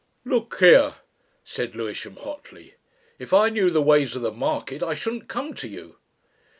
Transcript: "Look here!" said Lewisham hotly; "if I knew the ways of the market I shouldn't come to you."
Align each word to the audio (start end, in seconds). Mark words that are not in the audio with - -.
"Look 0.25 0.57
here!" 0.57 0.95
said 1.43 1.75
Lewisham 1.75 2.15
hotly; 2.15 2.73
"if 3.19 3.33
I 3.35 3.49
knew 3.49 3.69
the 3.69 3.83
ways 3.83 4.15
of 4.15 4.23
the 4.23 4.31
market 4.31 4.81
I 4.81 4.95
shouldn't 4.95 5.27
come 5.27 5.53
to 5.53 5.67
you." 5.67 5.97